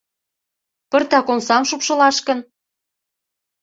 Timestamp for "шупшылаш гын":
1.69-2.39